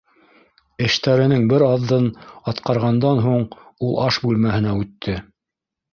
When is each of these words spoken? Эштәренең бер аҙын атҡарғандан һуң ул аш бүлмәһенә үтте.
Эштәренең 0.85 1.43
бер 1.51 1.65
аҙын 1.67 2.09
атҡарғандан 2.53 3.23
һуң 3.27 3.47
ул 3.89 3.93
аш 4.07 4.19
бүлмәһенә 4.25 4.77
үтте. 4.83 5.21